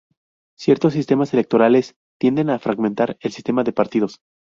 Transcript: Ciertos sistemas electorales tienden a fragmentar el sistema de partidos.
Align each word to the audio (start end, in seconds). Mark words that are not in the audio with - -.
Ciertos 0.57 0.93
sistemas 0.93 1.31
electorales 1.31 1.93
tienden 2.19 2.49
a 2.49 2.57
fragmentar 2.57 3.17
el 3.19 3.31
sistema 3.31 3.63
de 3.63 3.71
partidos. 3.71 4.19